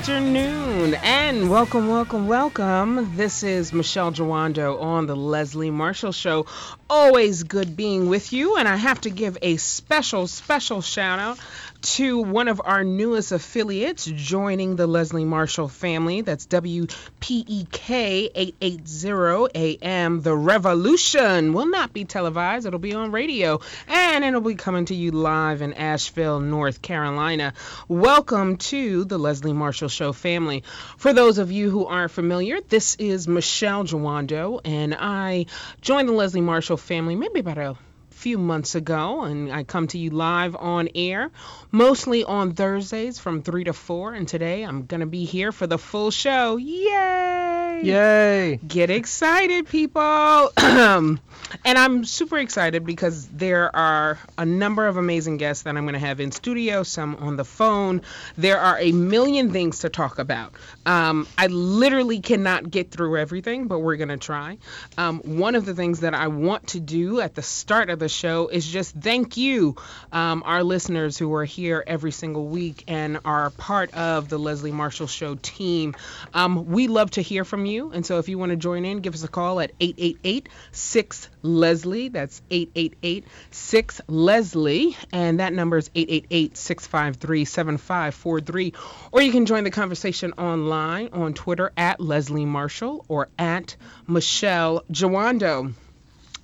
[0.00, 3.16] Afternoon and welcome, welcome, welcome.
[3.16, 6.46] This is Michele Jawando on the Leslie Marshall Show.
[6.88, 11.38] Always good being with you, and I have to give a special, special shout out
[11.82, 16.20] to one of our newest affiliates joining the Leslie Marshall family.
[16.20, 20.20] That's WPEK 880 AM.
[20.20, 24.94] The Revolution will not be televised, it'll be on radio, and it'll be coming to
[24.94, 27.54] you live in Asheville, North Carolina.
[27.88, 30.64] Welcome to the Leslie Marshall Show family.
[30.98, 35.46] For those of you who aren't familiar, this is Michele Jawando, and I
[35.80, 37.76] joined the Leslie Marshall family maybe about a
[38.20, 41.30] few months ago, and I come to you live on air,
[41.72, 44.12] mostly on Thursdays from 3 to 4.
[44.12, 46.58] And today I'm going to be here for the full show.
[46.58, 47.80] Yay!
[47.82, 48.60] Yay!
[48.66, 50.52] Get excited, people!
[50.58, 51.18] and
[51.64, 55.98] I'm super excited because there are a number of amazing guests that I'm going to
[55.98, 58.02] have in studio, some on the phone.
[58.36, 60.52] There are a million things to talk about.
[60.84, 64.58] Um, I literally cannot get through everything, but we're going to try.
[64.98, 68.09] Um, one of the things that I want to do at the start of the
[68.10, 69.76] show is just thank you,
[70.12, 74.72] um, our listeners who are here every single week and are part of the Leslie
[74.72, 75.94] Marshall Show team.
[76.34, 79.00] Um, we love to hear from you, and so if you want to join in,
[79.00, 82.08] give us a call at 888 6 Leslie.
[82.08, 88.72] That's 888 6 Leslie, and that number is 888 653 7543.
[89.12, 94.84] Or you can join the conversation online on Twitter at Leslie Marshall or at Michele
[94.90, 95.72] Jawando.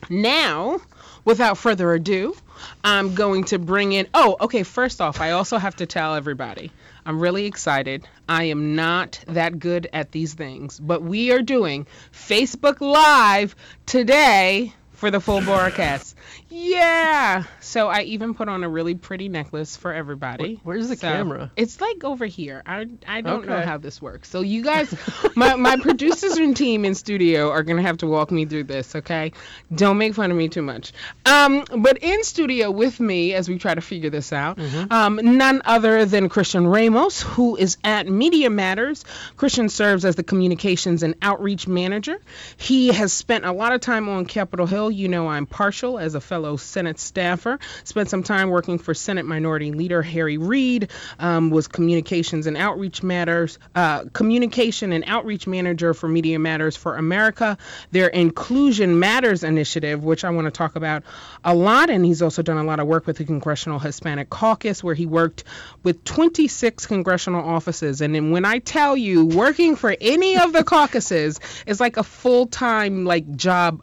[0.08, 0.80] Now,
[1.26, 2.34] without further ado,
[2.82, 4.08] I'm going to bring in.
[4.14, 4.62] Oh, okay.
[4.62, 6.72] First off, I also have to tell everybody
[7.04, 8.08] I'm really excited.
[8.28, 13.54] I am not that good at these things, but we are doing Facebook Live
[13.84, 16.15] today for the full broadcast.
[16.48, 17.44] Yeah.
[17.60, 20.60] So I even put on a really pretty necklace for everybody.
[20.62, 21.50] Where's the So, camera?
[21.56, 22.62] It's like over here.
[22.66, 24.28] I I don't know how this works.
[24.28, 24.94] So you guys,
[25.36, 28.94] my my producers and team in studio are gonna have to walk me through this.
[28.96, 29.32] Okay.
[29.74, 30.92] Don't make fun of me too much.
[31.24, 34.92] Um, but in studio with me as we try to figure this out, Mm-hmm.
[34.92, 39.04] um, none other than Kristian Ramos, who is at Media Matters.
[39.36, 42.18] Kristian serves as the communications and outreach manager.
[42.56, 44.90] He has spent a lot of time on Capitol Hill.
[44.90, 47.60] You know, I'm partial as a fellow Senate staffer.
[47.84, 50.90] Spent some time working for Senate Minority Leader Harry Reid.
[51.18, 56.96] Um, was communications and outreach matters, uh, communication and outreach manager for Media Matters for
[56.96, 57.58] America.
[57.92, 61.04] Their Inclusion Matters initiative, which I want to talk about
[61.44, 64.82] a lot, and he's also done a lot of work with the Congressional Hispanic Caucus,
[64.82, 65.44] where he worked
[65.82, 68.00] with 26 congressional offices.
[68.00, 72.02] And then when I tell you, working for any of the caucuses is like a
[72.02, 73.82] full-time like job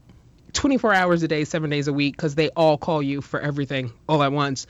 [0.53, 3.91] 24 hours a day, seven days a week, because they all call you for everything
[4.07, 4.67] all at once.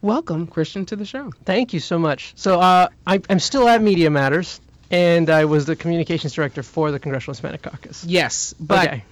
[0.00, 1.32] Welcome, Kristian, to the show.
[1.44, 2.32] Thank you so much.
[2.36, 4.60] So uh, I, I'm still at Media Matters,
[4.90, 8.04] and I was the communications director for the Congressional Hispanic Caucus.
[8.04, 9.04] Yes, but Okay.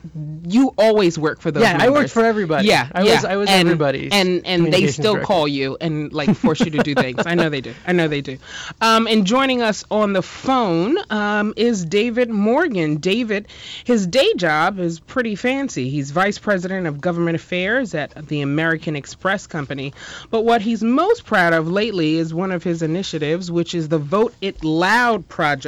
[0.47, 1.63] you always work for those.
[1.63, 2.69] Yeah, I worked for everybody.
[2.69, 3.15] Yeah, I yeah.
[3.17, 5.27] was I was and, everybody's and and they still director.
[5.27, 7.23] call you and like force you to do things.
[7.27, 7.75] I know they do.
[7.87, 8.39] I know they do.
[8.81, 12.97] Um, and joining us on the phone um, is David Morgan.
[12.97, 13.49] David,
[13.85, 15.91] his day job is pretty fancy.
[15.91, 19.93] He's vice president of government affairs at the American Express Company.
[20.31, 23.99] But what he's most proud of lately is one of his initiatives, which is the
[23.99, 25.66] Vote It Loud project.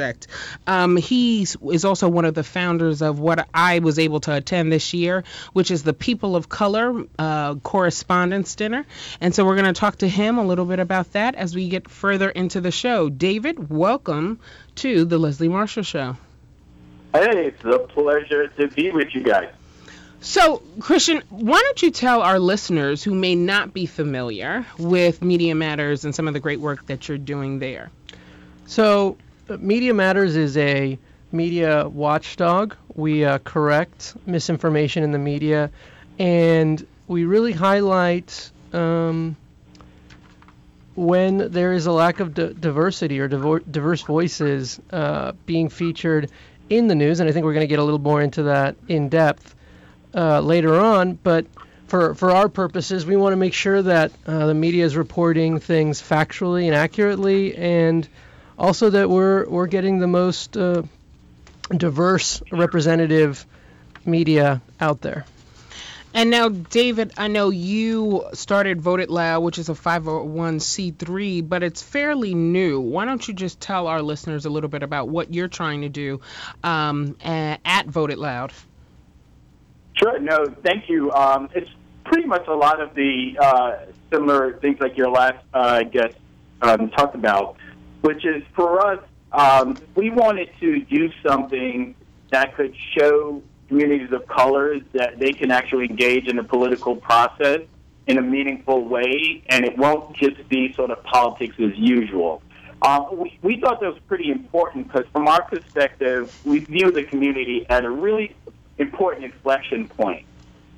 [0.67, 4.71] Um, he is also one of the founders of what I was able to attend
[4.71, 5.23] this year,
[5.53, 8.85] which is the People of Color uh, Correspondence Dinner.
[9.21, 11.69] And so we're going to talk to him a little bit about that as we
[11.69, 13.09] get further into the show.
[13.09, 14.39] David, welcome
[14.75, 16.17] to the Leslie Marshall Show.
[17.13, 19.49] Hey, it's a pleasure to be with you guys.
[20.21, 25.55] So, Kristian, why don't you tell our listeners who may not be familiar with Media
[25.55, 27.89] Matters and some of the great work that you're doing there?
[28.65, 29.17] So
[29.57, 30.97] Media Matters is a
[31.31, 32.75] media watchdog.
[32.95, 35.71] We uh, correct misinformation in the media,
[36.17, 39.35] and we really highlight um,
[40.95, 46.29] when there is a lack of di- diversity or divor- diverse voices uh, being featured
[46.69, 47.19] in the news.
[47.19, 49.55] And I think we're going to get a little more into that in depth
[50.13, 51.13] uh, later on.
[51.13, 51.47] But
[51.87, 55.59] for, for our purposes, we want to make sure that uh, the media is reporting
[55.59, 58.07] things factually and accurately, and
[58.59, 60.83] also that we're we're getting the most uh,
[61.75, 63.45] diverse representative
[64.05, 65.25] media out there.
[66.11, 71.61] And now, David, I know you started Vote It Loud, which is a 501c3, but
[71.61, 72.79] it's fairly new.
[72.81, 75.89] Why don't you just tell our listeners a little bit about what you're trying to
[75.89, 76.19] do
[76.63, 78.53] um, at Vote It Loud?
[79.93, 80.17] Sure.
[80.19, 81.11] No, thank you.
[81.11, 81.69] Um, it's
[82.05, 83.77] pretty much a lot of the uh,
[84.11, 86.15] similar things like your last uh, guest
[86.61, 87.57] um, talked about,
[88.01, 88.99] which is for us,
[89.31, 91.95] um, we wanted to do something
[92.31, 97.61] that could show communities of color that they can actually engage in the political process
[98.07, 102.41] in a meaningful way, and it won't just be sort of politics as usual.
[102.81, 107.03] Uh, we, we thought that was pretty important because, from our perspective, we view the
[107.03, 108.35] community at a really
[108.79, 110.25] important inflection point.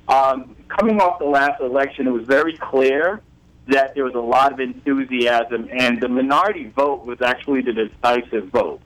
[0.08, 3.22] Um, coming off the last election, it was very clear
[3.68, 8.48] that there was a lot of enthusiasm, and the minority vote was actually the decisive
[8.48, 8.80] vote.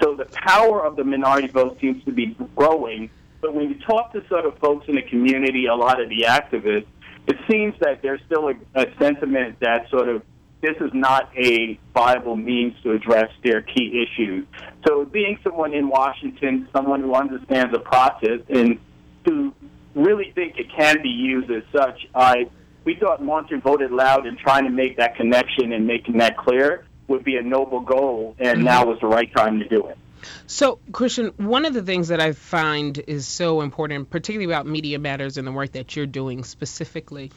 [0.00, 3.10] So the power of the minority vote seems to be growing.
[3.40, 6.22] But when you talk to sort of folks in the community, a lot of the
[6.22, 6.86] activists,
[7.26, 10.22] it seems that there's still a, a sentiment that sort of
[10.60, 14.46] this is not a viable means to address their key issues.
[14.86, 18.78] So being someone in Washington, someone who understands the process and
[19.24, 19.52] who
[19.96, 22.48] really think it can be used as such, I
[22.84, 26.36] we thought launching Vote It Loud and trying to make that connection and making that
[26.36, 28.64] clear would be a noble goal, and mm-hmm.
[28.64, 29.98] now was the right time to do it.
[30.46, 34.98] So, Kristian, one of the things that I find is so important, particularly about Media
[34.98, 37.32] Matters and the work that you're doing specifically,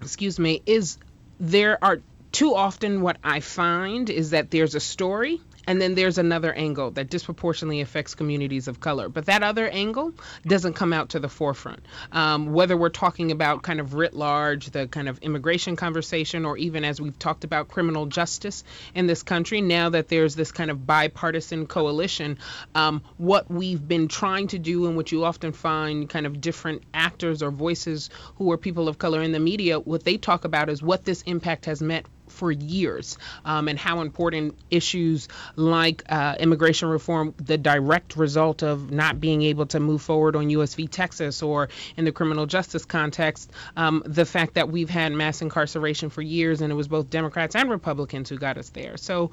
[0.00, 0.98] excuse me, is
[1.38, 2.00] there are
[2.32, 6.90] too often what I find is that there's a story and then there's another angle
[6.92, 9.08] that disproportionately affects communities of color.
[9.08, 10.12] But that other angle
[10.46, 11.80] doesn't come out to the forefront.
[12.12, 16.56] Um, whether we're talking about kind of writ large, the kind of immigration conversation, or
[16.56, 18.64] even as we've talked about criminal justice
[18.94, 22.38] in this country, now that there's this kind of bipartisan coalition,
[22.74, 26.82] um, what we've been trying to do, and what you often find kind of different
[26.92, 30.68] actors or voices who are people of color in the media, what they talk about
[30.68, 36.34] is what this impact has meant for years um, and how important issues like uh,
[36.38, 40.86] immigration reform, the direct result of not being able to move forward on US v.
[40.86, 46.10] Texas or in the criminal justice context, um, the fact that we've had mass incarceration
[46.10, 48.96] for years and it was both Democrats and Republicans who got us there.
[48.96, 49.30] So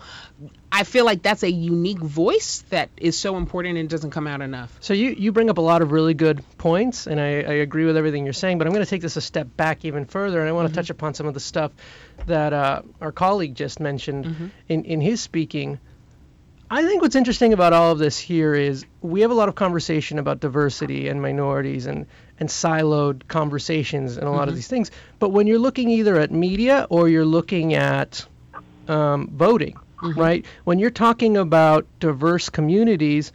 [0.73, 4.41] I feel like that's a unique voice that is so important and doesn't come out
[4.41, 4.75] enough.
[4.79, 7.85] So you, you bring up a lot of really good points, and I, I agree
[7.85, 10.39] with everything you're saying, but I'm going to take this a step back even further,
[10.39, 10.75] and I want to mm-hmm.
[10.77, 11.73] touch upon some of the stuff
[12.25, 14.47] that uh, our colleague just mentioned mm-hmm.
[14.69, 15.79] in, in his speaking.
[16.69, 19.55] I think what's interesting about all of this here is we have a lot of
[19.55, 22.05] conversation about diversity and minorities and,
[22.39, 24.49] and siloed conversations and a lot mm-hmm.
[24.49, 24.89] of these things.
[25.19, 28.25] But when you're looking either at media or you're looking at
[28.87, 30.19] um, voting, mm-hmm.
[30.19, 30.45] right?
[30.63, 33.31] When you're talking about diverse communities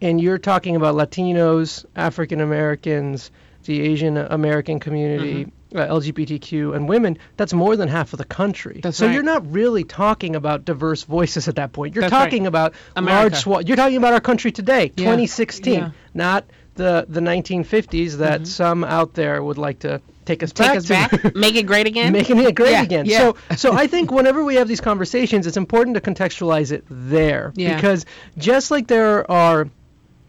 [0.00, 3.30] and you're talking about Latinos, African Americans,
[3.64, 8.24] the Asian American community, mm-hmm uh, LGBTQ and women, that's more than half of the
[8.24, 8.80] country.
[8.82, 9.14] That's so right.
[9.14, 11.94] you're not really talking about diverse voices at that point.
[11.94, 12.48] You're that's talking right.
[12.48, 13.20] about America.
[13.20, 13.68] large swath.
[13.68, 15.04] You're talking about our country today, yeah.
[15.04, 15.90] 2016, yeah.
[16.14, 16.44] not
[16.80, 18.44] the the 1950s that mm-hmm.
[18.44, 20.92] some out there would like to take us take back us to.
[20.94, 23.06] back, make it great again, making it great yeah, again.
[23.06, 23.18] Yeah.
[23.18, 27.52] So so I think whenever we have these conversations, it's important to contextualize it there
[27.54, 27.74] yeah.
[27.74, 28.06] because
[28.38, 29.68] just like there are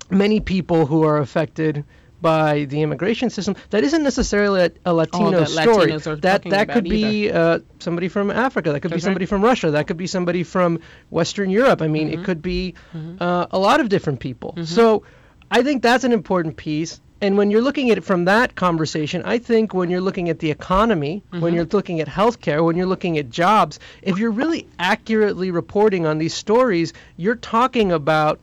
[0.09, 1.85] many people who are affected
[2.21, 5.97] by the immigration system that isn't necessarily a, a Latino oh, story.
[6.17, 8.73] That that could be uh, somebody from Africa.
[8.73, 9.71] That could be somebody from Russia.
[9.71, 10.79] That could be somebody from
[11.09, 11.81] Western Europe.
[11.81, 12.21] I mean, mm-hmm.
[12.21, 13.23] it could be mm-hmm.
[13.23, 14.51] uh, a lot of different people.
[14.51, 14.65] Mm-hmm.
[14.65, 15.03] So
[15.51, 16.99] I think that's an important piece.
[17.23, 20.39] And when you're looking at it from that conversation, I think when you're looking at
[20.39, 21.55] the economy, when Mm-hmm.
[21.55, 26.17] you're looking at healthcare, when you're looking at jobs, if you're really accurately reporting on
[26.17, 28.39] these stories, you're talking about,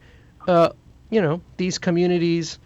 [0.47, 0.69] uh,
[1.11, 2.61] you know, these communities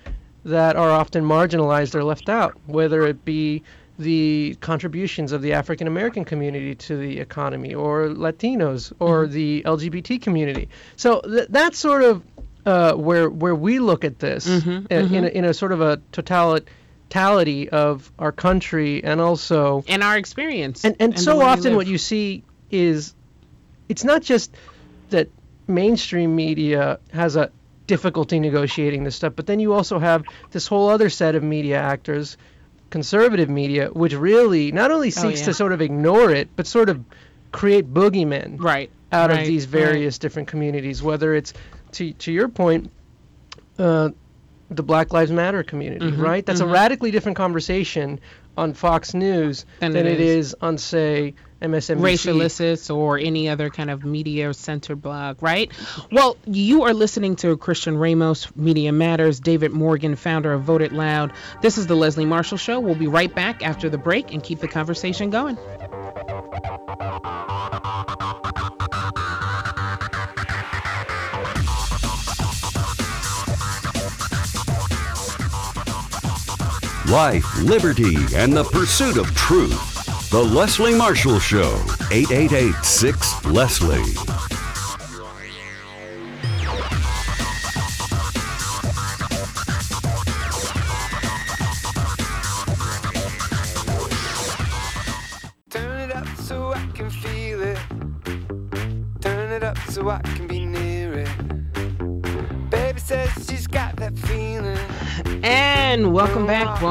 [0.45, 3.63] that are often marginalized or left out, whether it be
[3.99, 9.33] the contributions of the African American community to the economy, or Latinos, or Mm-hmm.
[9.35, 10.69] the LGBT community.
[10.97, 12.23] So th- that's sort of
[12.65, 15.13] uh, where where we look at this Mhm, uh, mhm.
[15.13, 20.17] in, a, in a sort of a totality of our country and also and our
[20.17, 20.85] experience.
[20.85, 23.15] and and, the so often what you see is
[23.89, 24.55] it's not just
[25.11, 25.29] that
[25.69, 27.51] mainstream media has a
[27.87, 31.77] difficulty negotiating this stuff but then you also have this whole other set of media
[31.79, 32.37] actors
[32.91, 35.45] conservative media which really not only seeks Oh, yeah.
[35.47, 37.05] to sort of ignore it but sort of
[37.51, 39.85] create boogeymen right out right, of these right.
[39.85, 41.53] various different communities whether it's
[41.93, 42.91] to to your point
[43.79, 44.11] uh,
[44.71, 46.45] the Black Lives Matter community, Mhm, right?
[46.45, 46.69] That's mhm.
[46.69, 48.21] a radically different conversation
[48.57, 52.01] on Fox News Than than it it is on, say, MSNBC.
[52.03, 55.71] Racialicious or any other kind of media center blog, right?
[56.11, 60.93] Well, you are listening to Kristian Ramos, Media Matters, David Morgan, founder of Vote It
[60.93, 61.33] Loud.
[61.63, 62.81] This is the Leslie Marshall Show.
[62.81, 65.57] We'll be right back after the break and keep the conversation going.
[77.13, 80.31] Life, liberty, and the pursuit of truth.
[80.31, 81.75] The Leslie Marshall Show,
[82.11, 84.42] 888 6 Leslie.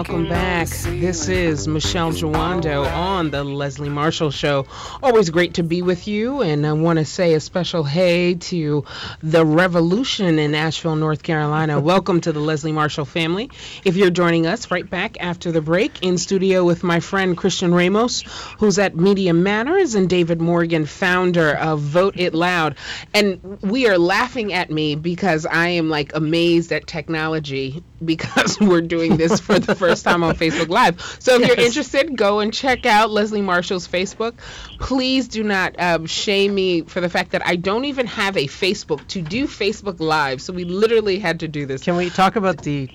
[0.02, 0.68] Welcome back.
[0.68, 4.66] This is Michele Jawando on the Leslie Marshall Show.
[5.04, 8.84] Always great to be with you, and I want to say a special hey to
[9.22, 11.80] the Revolution in Asheville, North Carolina.
[11.92, 13.52] welcome to the Leslie Marshall family.
[13.86, 17.72] If you're joining us right back after the break, in studio with my friend Kristian
[17.72, 18.24] Ramos,
[18.58, 22.76] who's at Media Matters, and David Morgan, founder of Vote It Loud.
[23.14, 28.82] And we are laughing at me because I am like amazed at technology because we're
[28.82, 31.02] doing this for the first time on Facebook Live.
[31.20, 34.38] So if you're interested, go and check out Leslie Marshall's Facebook.
[34.80, 38.48] Please do not um, shame me for the fact that I don't even have a
[38.48, 40.42] Facebook to do Facebook Live.
[40.42, 41.84] So we literally had to do this.
[41.84, 42.88] Can we talk about the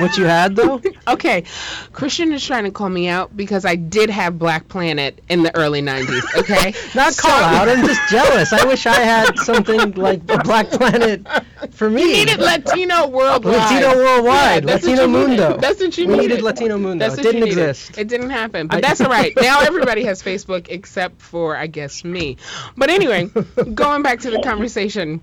[0.00, 0.80] what you had though?
[1.08, 1.44] Okay,
[1.92, 5.54] Kristian is trying to call me out because I did have Black Planet in the
[5.56, 6.22] early 90s.
[6.38, 7.68] Okay, Not call So- out.
[7.68, 8.52] I'm just jealous.
[8.52, 11.26] I wish I had something like a Black Planet
[11.72, 12.02] for me.
[12.02, 13.56] You needed Latino Worldwide.
[13.56, 14.64] Latino Worldwide.
[14.64, 15.06] Yeah, Latino.
[15.08, 15.56] Mundo.
[15.56, 16.39] That's what you needed.
[16.42, 17.08] Latino Mundo.
[17.08, 17.98] That's It didn't exist.
[17.98, 19.32] It didn't happen, but I- that's all right.
[19.40, 22.36] Now everybody has Facebook except for, I guess, me.
[22.76, 23.26] But anyway,
[23.74, 25.22] going back to the conversation.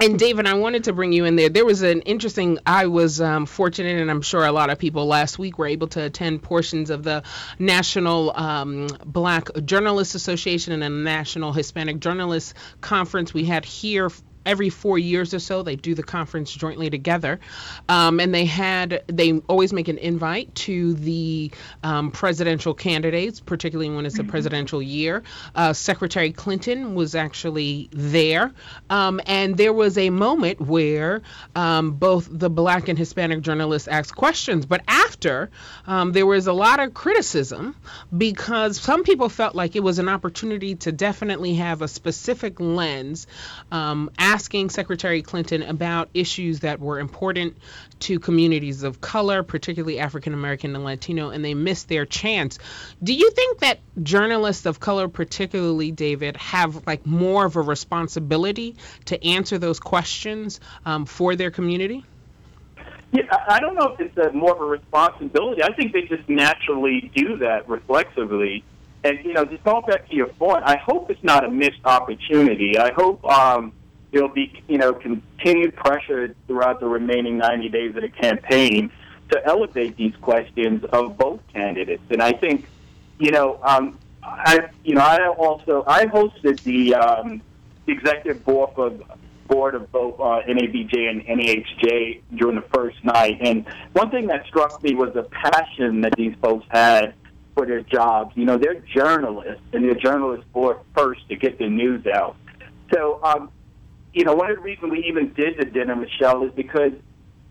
[0.00, 1.50] And David, I wanted to bring you in there.
[1.50, 2.58] There was an interesting.
[2.64, 5.88] I was um, fortunate, and I'm sure a lot of people last week were able
[5.88, 7.22] to attend portions of the
[7.58, 14.08] National um, Black Journalists Association and the National Hispanic Journalists Conference we had here
[14.46, 17.40] every four years or so they do the conference jointly together.
[17.88, 21.50] Um, and they had they always make an invite to the
[21.82, 25.22] um, presidential candidates particularly when it's a presidential year.
[25.54, 28.52] Uh, secretary clinton was actually there.
[28.90, 31.22] Um, and there was a moment where
[31.54, 34.66] um, both the black and hispanic journalists asked questions.
[34.66, 35.50] But after
[35.86, 37.76] um, there was a lot of criticism
[38.16, 43.26] because some people felt like it was an opportunity to definitely have a specific lens
[43.70, 47.56] um, asking Secretary Clinton about issues that were important
[47.98, 52.58] to communities of color, particularly African American and Latino, and they missed their chance.
[53.02, 58.76] Do you think that journalists of color, particularly David, have like more of a responsibility
[59.06, 62.04] to answer those questions um, for their community?
[63.12, 65.62] Yeah, I don't know if it's a, more of a responsibility.
[65.62, 68.62] I think they just naturally do that reflexively.
[69.04, 71.80] And you know, just going back to your point, I hope it's not a missed
[71.86, 72.76] opportunity.
[72.76, 73.72] I hope um,
[74.12, 78.90] there'll be you know continued pressure throughout the remaining 90 days of the campaign
[79.30, 82.02] to elevate these questions of both candidates.
[82.10, 82.66] And I think
[83.18, 87.42] you know, um, I you know, I also I hosted the um,
[87.86, 89.02] executive board of
[89.48, 94.46] board of both uh, NABJ and NAHJ during the first night, and one thing that
[94.46, 97.14] struck me was the passion that these folks had
[97.54, 98.36] for their jobs.
[98.36, 102.36] You know, they're journalists, and they're journalists for first to get the news out.
[102.92, 103.50] So, um,
[104.12, 106.92] you know, one of the reasons we even did the dinner, Michele, is because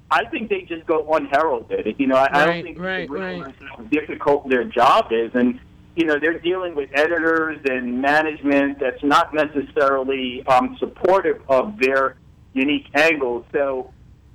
[0.10, 1.96] I think they just go unheralded.
[1.98, 3.70] You know, I, I don't think right, they realize right.
[3.70, 5.60] how difficult their job is, and
[5.96, 12.18] you know, they're dealing with editors and management that's not necessarily um, supportive of their
[12.54, 13.46] unique angles.
[13.52, 13.92] So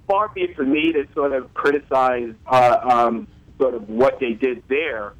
[0.08, 3.28] far be it for me to sort of criticize uh, um,
[3.62, 5.12] sort of what they did there.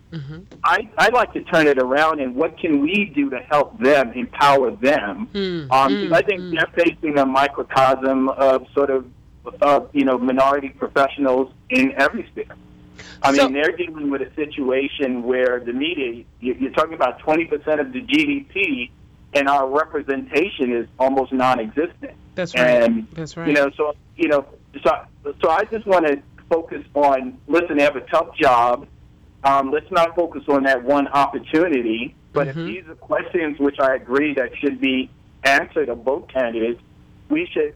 [0.64, 4.12] I, I like to turn it around and what can we do to help them,
[4.12, 5.28] empower them?
[5.32, 6.50] Mm, um, mm, I think mm.
[6.52, 9.06] they're facing a microcosm of sort of,
[9.62, 12.44] uh, you know, minority professionals in every sphere.
[13.22, 17.20] I So- mean, they're dealing with a situation where the media, you- you're talking about
[17.20, 18.90] 20% of the GDP,
[19.34, 22.12] and our representation is almost non-existent.
[22.34, 22.82] That's right.
[22.82, 23.46] And That's right.
[23.46, 24.44] you know, so you know,
[24.84, 24.90] so
[25.40, 26.20] so I just want to
[26.52, 27.38] focus on.
[27.49, 28.87] Listen, they have a tough job.
[29.44, 32.14] Um, let's not focus on that one opportunity.
[32.32, 32.50] But Mhm.
[32.50, 35.11] if these are questions which I agree that should be
[35.44, 36.80] answered of both candidates,
[37.28, 37.75] we should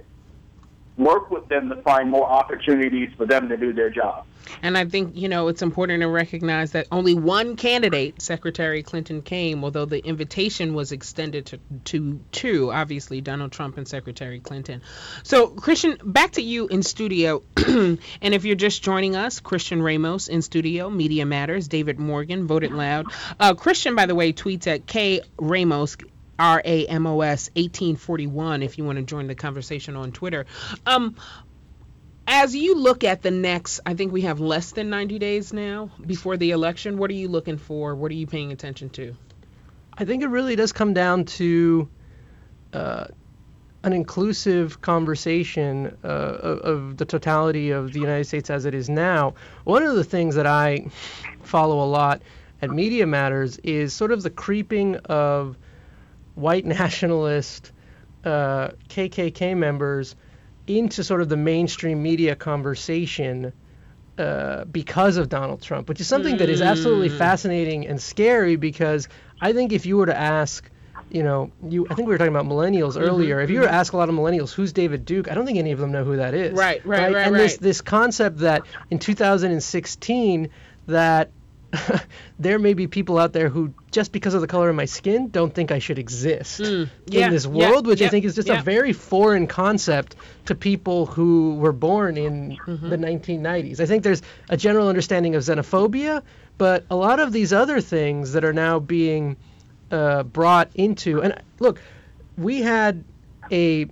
[0.97, 4.25] work with them to find more opportunities for them to do their job.
[4.63, 9.23] And I think, you know, it's important to recognize that only one candidate, Secretary Clinton,
[9.23, 14.83] came, although the invitation was extended to, two, obviously, Donald Trump and Secretary Clinton.
[15.23, 17.43] So, Kristian, back to you in studio.
[17.67, 22.65] and if you're just joining us, Kristian Ramos in studio, Media Matters, David Morgan, Vote
[22.65, 23.07] It Loud.
[23.39, 25.97] Uh, Kristian, by the way, tweets at K Ramos.
[26.39, 30.47] R A M O S 1841 if you want to join the conversation on Twitter.
[30.87, 31.17] Um,
[32.27, 35.91] as you look at the next, I think we have less than 90 days now
[36.05, 36.99] before the election.
[36.99, 37.95] What are you looking for?
[37.95, 39.15] What are you paying attention to?
[39.97, 41.89] I think it really does come down to
[42.73, 43.07] uh,
[43.85, 48.91] an inclusive conversation uh, of, of, the totality of the United States as it is
[48.91, 49.35] now.
[49.65, 50.89] One of the things that I
[51.43, 52.21] follow a lot
[52.61, 55.57] at Media Matters is sort of the creeping of
[56.37, 57.73] white nationalist
[58.25, 60.15] uh, KKK members
[60.67, 63.53] into sort of the mainstream media conversation
[64.19, 67.19] uh, because of Donald Trump, which is something that is absolutely hmm.
[67.19, 69.09] fascinating and scary because
[69.41, 70.69] I think if you were to ask,
[71.11, 73.41] you know, you I think we were talking about millennials mm-hmm, earlier.
[73.41, 73.77] If you were to mm-hmm.
[73.77, 76.03] ask a lot of millennials who's David Duke, I don't think any of them know
[76.03, 76.53] who that is.
[76.53, 77.15] Right, right, right.
[77.15, 77.43] right and right.
[77.43, 80.49] this this concept that in 2016
[80.87, 81.31] that
[82.39, 85.29] there may be people out there who, just because of the color of my skin,
[85.29, 88.25] don't think I should exist mm, yeah, in this world, yeah, which yeah, I think
[88.25, 92.89] is just a very foreign concept to people who were born in mm-hmm.
[92.89, 93.81] the 1990s.
[93.81, 96.23] I think there's a general understanding of xenophobia,
[96.59, 99.37] but a lot of these other things that are now being
[99.91, 101.81] uh, brought into, and look,
[102.37, 103.05] we had
[103.51, 103.87] a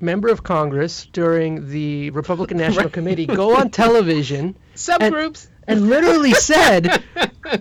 [0.00, 4.56] member of Congress during the Republican National Committee go on television.
[4.74, 5.46] Subgroups.
[5.46, 7.02] And, and literally said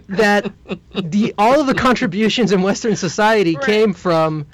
[0.09, 0.51] that
[0.93, 3.65] the all of the contributions in Western society right.
[3.65, 4.45] came from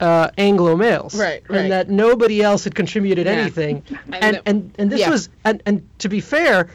[0.00, 3.32] uh, Anglo males, right, right, and that nobody else had contributed yeah.
[3.32, 3.82] anything.
[4.06, 5.10] And and, and, and this yeah.
[5.10, 6.68] was and, and to be fair,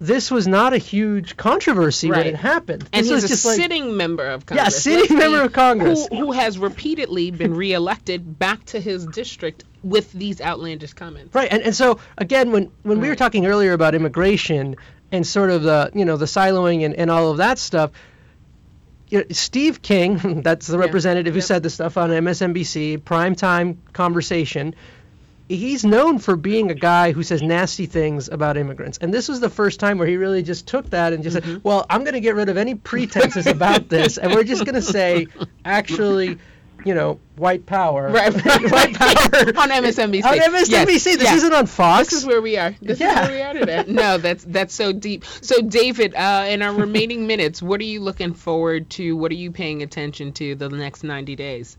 [0.00, 2.18] this was not a huge controversy right.
[2.18, 2.88] when it happened.
[2.92, 4.86] And this he's was a just like, sitting member of Congress.
[4.86, 6.08] Yeah, sitting member of Congress.
[6.08, 11.34] Who, who has repeatedly been reelected back to his district with these outlandish comments.
[11.34, 13.02] Right, and, and so again, when, when right.
[13.02, 14.76] we were talking earlier about immigration
[15.12, 17.90] and sort of the you know the siloing and, and all of that stuff,
[19.08, 21.38] you know, Steve King, that's the representative yeah.
[21.38, 24.74] who said the stuff on MSNBC, primetime conversation.
[25.48, 28.98] He's known for being a guy who says nasty things about immigrants.
[28.98, 31.54] And this was the first time where he really just took that and just mm-hmm.
[31.54, 34.16] said, well, I'm going to get rid of any pretenses about this.
[34.16, 35.26] And we're just going to say,
[35.64, 36.38] actually,
[36.84, 38.08] you know, white power.
[38.08, 39.08] Right, right, white power.
[39.58, 40.24] on MSNBC.
[40.24, 40.70] On MSNBC.
[40.70, 41.04] Yes.
[41.04, 41.36] This yes.
[41.36, 42.10] isn't on Fox.
[42.10, 42.74] This is where we are.
[42.80, 43.22] This yeah.
[43.22, 43.84] is where we are today.
[43.88, 45.24] No, that's that's so deep.
[45.24, 49.16] So, David, uh, in our remaining minutes, what are you looking forward to?
[49.16, 51.76] What are you paying attention to the next 90 days?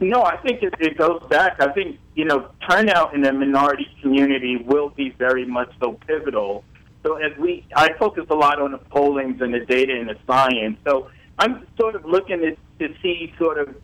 [0.00, 1.56] No, I think it, it goes back.
[1.60, 6.64] I think, you know, turnout in the minority community will be very much so pivotal.
[7.02, 10.16] So as we, I focus a lot on the pollings and the data and the
[10.26, 10.76] science.
[10.86, 11.08] So
[11.40, 13.74] I'm sort of looking at to see sort of,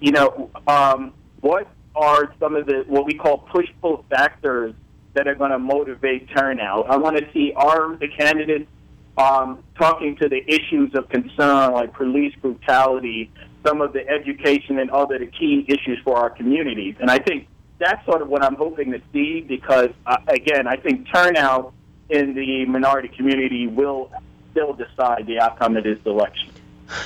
[0.00, 4.74] you know, um, what are some of the what we call push pull factors
[5.14, 6.90] that are going to motivate turnout.
[6.90, 8.68] I want to see are the candidates
[9.16, 13.32] um, talking to the issues of concern like police brutality,
[13.66, 16.96] some of the education and other the key issues for our communities.
[17.00, 20.76] And I think that's sort of what I'm hoping to see because, uh, again, I
[20.76, 21.72] think turnout
[22.10, 24.12] in the minority community will
[24.50, 26.50] still decide the outcome of this election.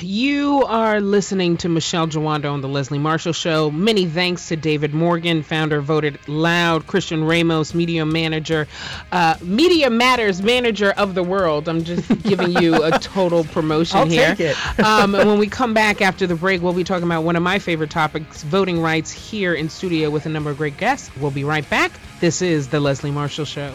[0.01, 3.71] You are listening to Michele Jawando on the Leslie Marshall Show.
[3.71, 8.67] Many thanks to David Morgan, founder Vote It Loud, Kristian Ramos, media manager,
[9.13, 11.69] uh, Media Matters manager of the world.
[11.69, 14.35] I'm just giving you a total promotion I'll here.
[14.35, 14.81] Take it.
[14.85, 17.59] um, when we come back after the break, we'll be talking about one of my
[17.59, 21.11] favorite topics, voting rights, here in studio with a number of great guests.
[21.17, 21.93] We'll be right back.
[22.21, 23.75] This is the Leslie Marshall Show.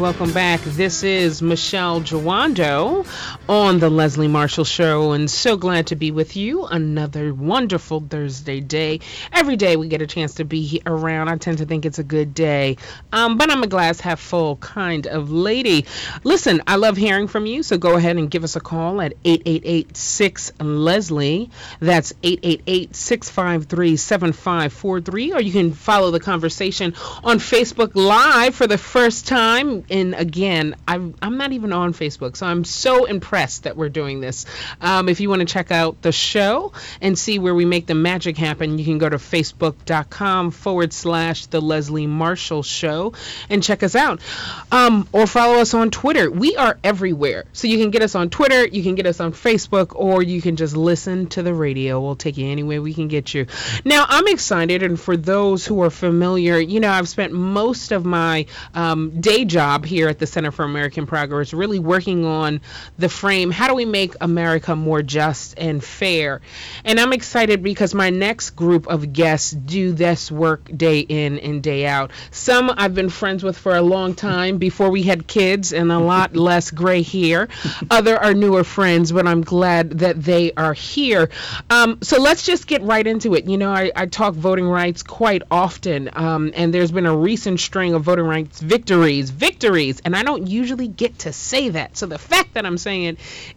[0.00, 0.62] Welcome back.
[0.62, 3.04] This is Michele Jawando
[3.50, 6.66] on the Leslie Marshall Show, and so glad to be with you.
[6.66, 9.00] Another wonderful Thursday day.
[9.32, 11.28] Every day we get a chance to be around.
[11.28, 12.76] I tend to think it's a good day,
[13.12, 15.86] um, but I'm a glass half full kind of lady.
[16.22, 19.14] Listen, I love hearing from you, so go ahead and give us a call at
[19.24, 21.50] 888 Leslie.
[21.80, 28.78] That's 888 653 7543, or you can follow the conversation on Facebook Live for the
[28.78, 29.84] first time.
[29.90, 34.20] And again, I'm, I'm not even on Facebook, so I'm so impressed that we're doing
[34.20, 34.46] this.
[34.80, 37.94] Um, if you want to check out the show and see where we make the
[37.94, 43.14] magic happen, you can go to facebook.com forward slash The Leslie Marshall Show
[43.48, 44.20] and check us out.
[44.70, 46.30] Um, or follow us on Twitter.
[46.30, 47.44] We are everywhere.
[47.52, 50.42] So you can get us on Twitter, you can get us on Facebook, or you
[50.42, 52.00] can just listen to the radio.
[52.00, 53.46] We'll take you anywhere we can get you.
[53.84, 58.04] Now, I'm excited, and for those who are familiar, you know, I've spent most of
[58.04, 62.60] my um, day job here at the Center for American Progress really working on
[62.98, 66.40] the frame how do we make America more just and fair?
[66.86, 71.62] And I'm excited because my next group of guests do this work day in and
[71.62, 72.12] day out.
[72.30, 75.98] Some I've been friends with for a long time before we had kids and a
[75.98, 77.48] lot less gray hair.
[77.90, 81.28] Other are newer friends, but I'm glad that they are here.
[81.68, 83.44] Um, so let's just get right into it.
[83.44, 87.60] You know, I, I talk voting rights quite often, um, and there's been a recent
[87.60, 91.98] string of voting rights victories, victories, and I don't usually get to say that.
[91.98, 93.09] So the fact that I'm saying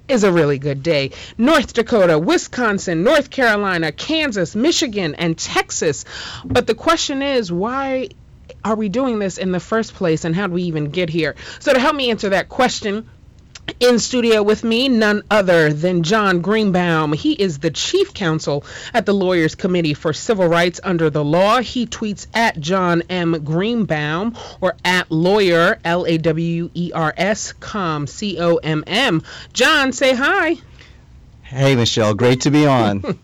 [0.07, 1.11] is a really good day.
[1.37, 6.05] North Dakota, Wisconsin, North Carolina, Kansas, Michigan, and Texas.
[6.45, 8.09] But the question is, why
[8.63, 11.35] are we doing this in the first place and how do we even get here?
[11.59, 13.09] So to help me answer that question,
[13.79, 17.13] in studio with me, none other than Jon Greenbaum.
[17.13, 21.59] He is the chief counsel at the Lawyers Committee for Civil Rights under the law.
[21.59, 23.43] He tweets at Jon M.
[23.43, 29.23] Greenbaum or at lawyer, L A W E R S, com, C O M M.
[29.53, 30.57] Jon, say hi.
[31.53, 33.03] Hey, Michele, great to be on.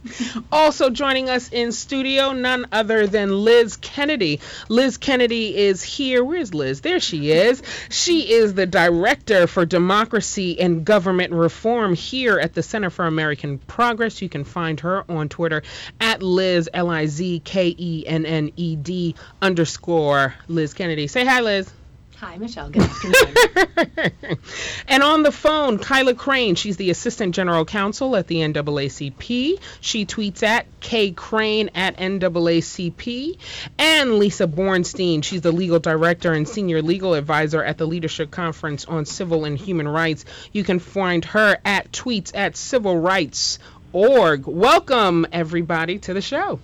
[0.52, 4.40] Also joining us in studio, none other than Liz Kennedy.
[4.68, 6.24] Liz Kennedy is here.
[6.24, 6.82] Where's Liz?
[6.82, 7.62] There she is.
[7.90, 13.58] She is the Director for Democracy and Government Reform here at the Center for American
[13.60, 14.22] Progress.
[14.22, 15.64] You can find her on Twitter
[16.00, 21.08] at Liz, L I Z K E N N E D underscore Liz Kennedy.
[21.08, 21.72] Say hi, Liz.
[22.20, 22.70] Hi, Michele.
[22.70, 24.38] Good afternoon.
[24.90, 26.56] and on the phone, Khyla Craine.
[26.56, 29.58] She's the Assistant General Counsel at the NAACP.
[29.80, 33.38] She tweets at K Craine at NAACP.
[33.78, 35.24] And Lisa Bornstein.
[35.24, 39.58] She's the Legal Director and Senior Legal Advisor at the Leadership Conference on Civil and
[39.58, 40.26] Human Rights.
[40.52, 43.60] You can find her at tweets at Civil Rights
[43.94, 44.46] Org.
[44.46, 46.60] Welcome, everybody, to the show.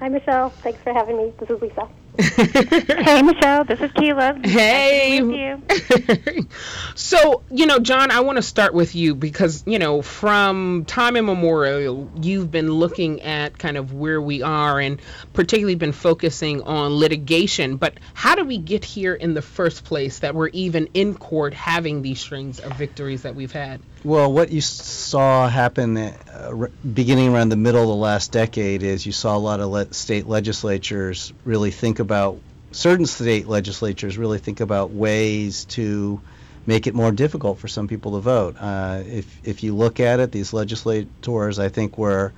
[0.00, 0.50] Hi, Michele.
[0.50, 1.32] Thanks for having me.
[1.38, 1.88] This is Lisa.
[2.18, 3.64] Hey, Michele.
[3.64, 4.44] This is Khyla.
[4.44, 5.20] Hey.
[5.20, 6.48] Nice to be you.
[6.94, 11.16] so, you know, Jon, I want to start with you because, you know, from time
[11.16, 15.00] immemorial, you've been looking at kind of where we are and
[15.32, 17.76] particularly been focusing on litigation.
[17.76, 21.54] But how do we get here in the first place that we're even in court
[21.54, 23.80] having these strings of victories that we've had?
[24.04, 28.82] well, what you saw happen uh, r- beginning around the middle of the last decade
[28.82, 32.38] is you saw a lot of le- state legislatures really think about,
[32.72, 36.20] certain state legislatures really think about ways to
[36.66, 38.56] make it more difficult for some people to vote.
[38.60, 42.32] Uh, if, if you look at it, these legislators, I think, were,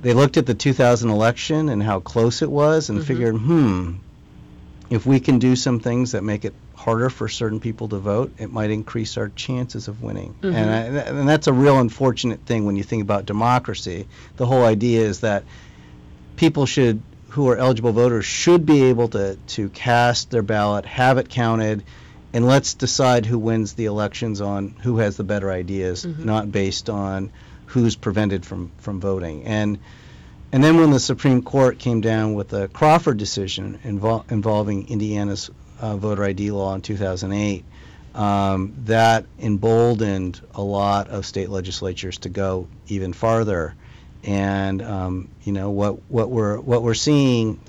[0.00, 3.04] they looked at the 2000 election and how close it was and Mhm.
[3.04, 3.92] figured, hmm,
[4.90, 8.32] if we can do some things that make it harder for certain people to vote,
[8.38, 10.34] it might increase our chances of winning.
[10.42, 10.54] Mhm.
[10.54, 14.06] And, I, and that's a real unfortunate thing when you think about democracy.
[14.36, 15.44] The whole idea is that
[16.36, 17.00] people should,
[17.32, 21.82] who are eligible voters, should be able to, to cast their ballot, have it counted,
[22.34, 26.24] and let's decide who wins the elections on who has the better ideas, Mhm.
[26.24, 27.30] not based on
[27.66, 29.44] who's prevented from, from voting.
[29.44, 29.78] And
[30.54, 35.50] and then when the Supreme Court came down with the Crawford decision invol- involving Indiana's
[35.80, 37.64] uh, voter ID law in 2008,
[38.14, 43.74] um, that emboldened a lot of state legislatures to go even farther.
[44.24, 47.60] And um, you know what what we're what we're seeing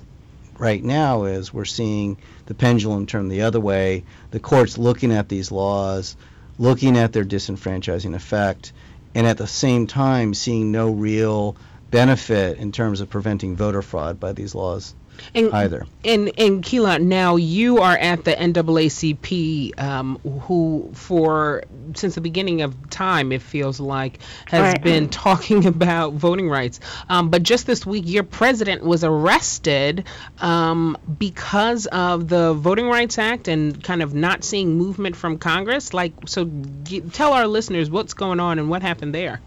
[0.58, 4.04] right now is we're seeing the pendulum turn the other way.
[4.30, 6.16] The courts looking at these laws,
[6.58, 8.72] looking at their disenfranchising effect,
[9.14, 11.56] and at the same time seeing no real
[11.90, 14.94] benefit in terms of preventing voter fraud by these laws
[15.34, 15.86] And, either.
[16.04, 22.62] And and Khyla, now you are at the NAACP, um, who for since the beginning
[22.62, 24.82] of time, it feels like, has Right.
[24.82, 26.80] been talking about voting rights.
[27.08, 30.04] Um, but just this week, your president was arrested
[30.40, 35.92] um, because of the Voting Rights Act and kind of not seeing movement from Congress.
[35.94, 36.50] Like, so
[36.84, 39.40] g- tell our listeners what's going on and what happened there.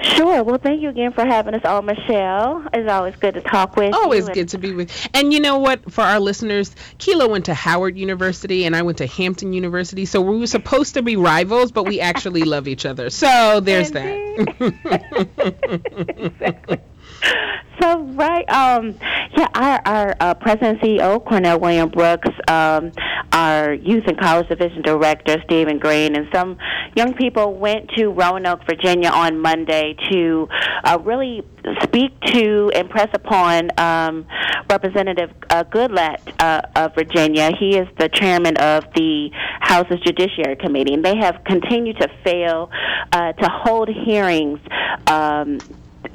[0.00, 0.42] Sure.
[0.44, 2.66] Well, thank you again for having us on, Michele.
[2.72, 4.00] It's always good to talk with you.
[4.00, 4.90] Always good to be with.
[5.14, 5.90] And you know what?
[5.90, 10.04] For our listeners, Khyla went to Howard University and I went to Hampton University.
[10.04, 13.10] So we were supposed to be rivals, but we actually love each other.
[13.10, 14.22] So there's that.
[16.16, 16.78] exactly.
[17.80, 18.98] So right, um,
[19.36, 22.90] yeah, our our uh, president CEO Cornell William Brooks, um,
[23.32, 26.56] our youth and college division director Stephen Green, and some
[26.96, 30.48] young people went to Roanoke, Virginia on Monday to
[30.84, 31.46] uh, really
[31.82, 34.26] speak to and press upon um,
[34.70, 37.50] Representative uh, Goodlatte uh, of Virginia.
[37.58, 42.70] He is the chairman of the House's Judiciary Committee, and they have continued to fail
[43.12, 44.60] uh, to hold hearings.
[45.06, 45.58] Um,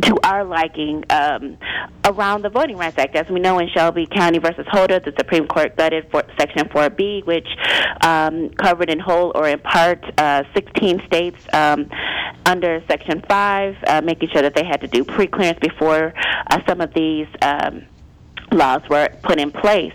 [0.01, 1.57] to our liking um,
[2.05, 3.15] around the Voting Rights Act.
[3.15, 7.25] As we know in Shelby County versus Holder, the Supreme Court gutted for Section 4B,
[7.25, 7.47] which
[8.01, 11.89] um, covered in whole or in part uh, 16 states um,
[12.45, 16.13] under Section 5, uh, making sure that they had to do pre-clearance before
[16.47, 17.85] uh, some of these um,
[18.51, 19.93] laws were put in place.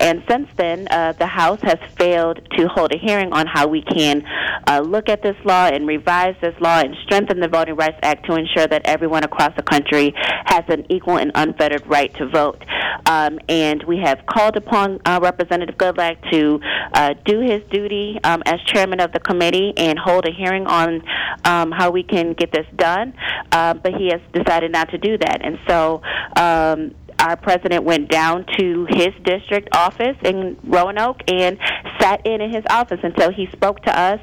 [0.00, 3.82] And since then, uh, the House has failed to hold a hearing on how we
[3.82, 4.24] can
[4.66, 8.26] uh, look at this law and revise this law and strengthen the Voting Rights Act
[8.26, 10.12] to ensure that everyone across the country
[10.46, 12.64] has an equal and unfettered right to vote.
[13.06, 16.60] Um, and we have called upon uh, Representative Goodlatte to
[16.92, 21.02] uh, do his duty um, as chairman of the committee and hold a hearing on
[21.44, 23.14] um, how we can get this done.
[23.52, 25.40] Uh, but he has decided not to do that.
[25.42, 26.02] And so,
[26.36, 31.58] um, our president went down to his district office in Roanoke and
[32.00, 34.20] sat in in his office until he spoke to us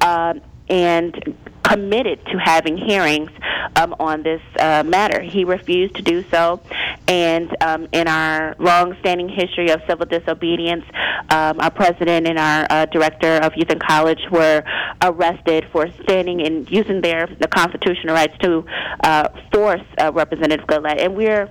[0.00, 3.30] um, and committed to having hearings
[3.74, 5.20] um, on this uh, matter.
[5.20, 6.60] He refused to do so,
[7.08, 10.84] and um, in our long-standing history of civil disobedience,
[11.30, 14.62] um, our president and our uh, director of youth and college were
[15.02, 18.64] arrested for standing and using their the constitutional rights to
[19.02, 21.48] uh, force uh, Representative Goodlatte, and we're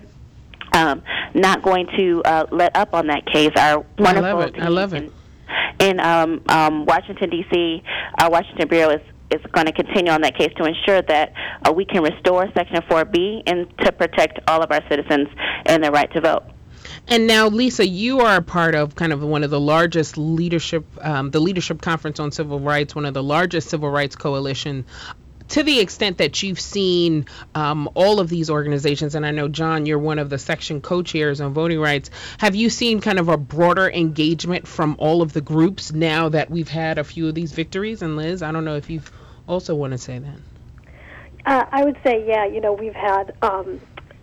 [0.75, 1.01] um,
[1.33, 3.51] not going to uh, let up on that case.
[3.55, 4.59] Our I wonderful love it.
[4.59, 5.11] I love it.
[5.79, 7.83] in um, um, Washington D.C.
[8.19, 11.33] Our Washington Bureau is is going to continue on that case to ensure that
[11.67, 15.27] uh, we can restore Section 4B and to protect all of our citizens
[15.65, 16.43] and their right to vote.
[17.07, 20.85] And now, Lisa, you are a part of kind of one of the largest leadership,
[21.01, 24.85] um, the Leadership Conference on Civil Rights, one of the largest civil rights coalition.
[25.49, 29.85] To the extent that you've seen um, all of these organizations, and I know, Jon,
[29.85, 33.29] you're one of the section co chairs on voting rights, have you seen kind of
[33.29, 37.35] a broader engagement from all of the groups now that we've had a few of
[37.35, 38.01] these victories?
[38.01, 39.01] And Liz, I don't know if you
[39.47, 40.37] also want to say that.
[41.45, 42.45] Uh, I would say, yeah.
[42.45, 43.79] You know, we've had um,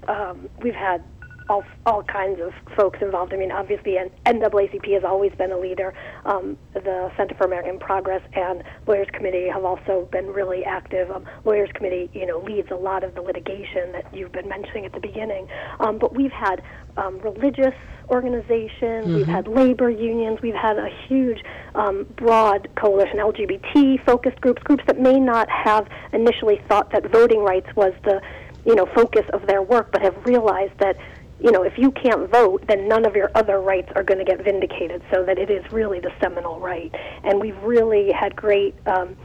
[0.08, 1.04] um, we've had
[1.52, 3.34] all all kinds of folks involved.
[3.34, 5.92] I mean, obviously, NAACP has always been a leader.
[6.24, 11.10] Um, the Center for American Progress and Lawyers Committee have also been really active.
[11.10, 14.86] Um, Lawyers Committee, you know, leads a lot of the litigation that you've been mentioning
[14.86, 15.46] at the beginning.
[15.80, 16.62] Um, but we've had
[16.96, 17.74] um, religious
[18.08, 21.38] organizations, we've had labor unions, we've had a huge,
[21.74, 27.40] um, broad coalition, LGBT focused groups, groups that may not have initially thought that voting
[27.40, 28.20] rights was the,
[28.64, 30.96] you know, focus of their work, but have realized that,
[31.42, 34.24] you know, if you can't vote, then none of your other rights are going to
[34.24, 35.02] get vindicated.
[35.10, 38.74] So that it is really the seminal right, and we've really had great.
[38.86, 39.16] Um,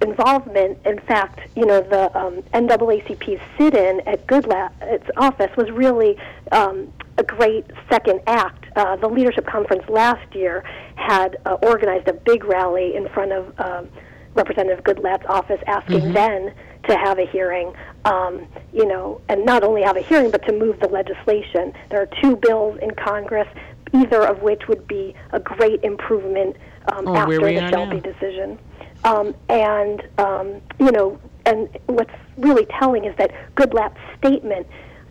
[0.00, 0.78] involvement.
[0.86, 6.16] In fact, you know, the um, NAACP's sit-in at Goodlatte's office was really
[6.52, 8.66] um, a great second act.
[8.76, 10.62] Uh, the leadership conference last year
[10.94, 13.88] had uh, organized a big rally in front of um,
[14.34, 16.54] Representative Goodlatte's office, asking then
[16.88, 17.72] to have a hearing.
[18.04, 21.72] Um, you know, and not only have a hearing, but to move the legislation.
[21.90, 23.48] There are two bills in Congress,
[23.92, 26.56] either of which would be a great improvement
[26.92, 28.00] um, Oh, after the Shelby now.
[28.00, 28.58] decision.
[29.04, 34.66] Um, and um, you know, and what's really telling is that Goodlatte's statement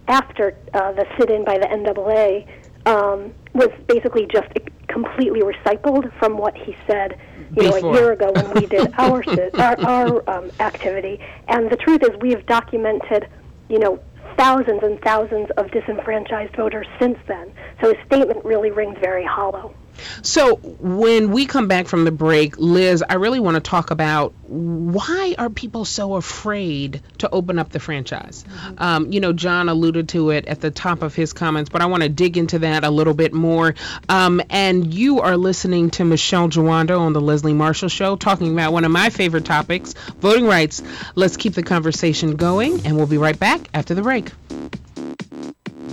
[0.07, 2.45] after uh, the sit-in by the NAA
[2.91, 4.47] um, was basically just
[4.87, 7.19] completely recycled from what he said,
[7.55, 9.23] you know, a year ago when we did our
[9.60, 11.19] our, our um, activity.
[11.47, 13.29] And the truth is, we have documented,
[13.69, 13.99] you know,
[14.38, 17.51] thousands and thousands of disenfranchised voters since then.
[17.81, 19.73] So his statement really rings very hollow.
[20.21, 24.33] So when we come back from the break, Liz, I really want to talk about
[24.43, 28.45] why are people so afraid to open up the franchise?
[28.77, 31.86] Um, you know, Jon alluded to it at the top of his comments, but I
[31.88, 33.75] want to dig into that a little bit more.
[34.10, 38.73] Um, and you are listening to Michele Jawando on the Leslie Marshall Show, talking about
[38.73, 40.81] one of my favorite topics, voting rights.
[41.15, 44.31] Let's keep the conversation going, and we'll be right back after the break.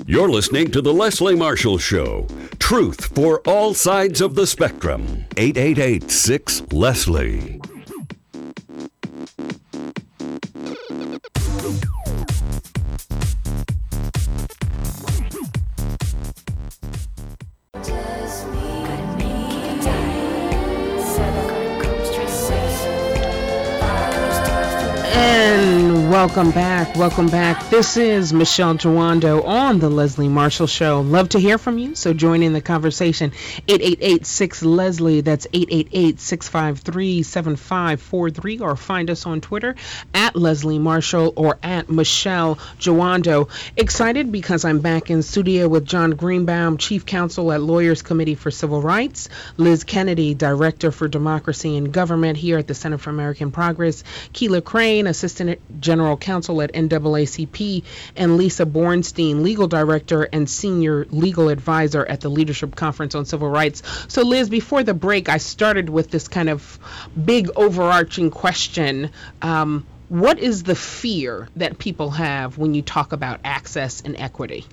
[0.07, 2.27] You're listening to The Leslie Marshall Show.
[2.59, 5.25] Truth for all sides of the spectrum.
[5.39, 7.59] 888 6 Leslie.
[26.25, 26.97] Welcome back.
[26.97, 27.69] Welcome back.
[27.69, 31.03] This is Michele Jawando on the Leslie Marshall Show.
[31.03, 33.31] Love to hear from you, so join in the conversation.
[33.69, 35.21] 888 Leslie.
[35.21, 38.59] That's 888 653 7543.
[38.61, 39.75] Or find us on Twitter
[40.15, 43.51] at Leslie Marshall or at Michele Jawando.
[43.77, 48.51] Excited because I'm back in studio with Jon Greenbaum, Chief Counsel at Lawyers Committee for
[48.51, 53.53] Civil Rights, Liz Kennedy, Director for Democracy and Government here at the Center for American
[53.53, 57.85] Progress, Khyla Craine, Assistant General Counsel at NAACP,
[58.17, 63.49] and Lisa Bornstein, Legal Director and Senior Legal Advisor at the Leadership Conference on Civil
[63.49, 63.83] Rights.
[64.09, 66.79] So, Liz, before the break, I started with this kind of
[67.25, 69.11] big overarching question.
[69.43, 74.67] Um, what is the fear that people have when you talk about access and equity?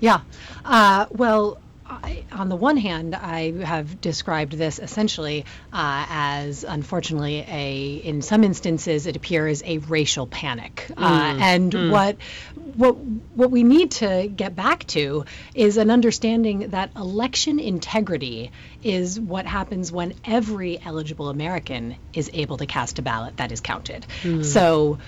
[0.00, 0.20] Yeah.
[0.64, 7.44] Uh, well, I, on the one hand, I have described this essentially uh, as, unfortunately,
[7.48, 10.90] a in some instances it appears a racial panic.
[10.96, 12.18] Uh, and what
[12.76, 15.24] what what we need to get back to
[15.54, 22.58] is an understanding that election integrity is what happens when every eligible American is able
[22.58, 24.06] to cast a ballot that is counted.
[24.42, 24.98] So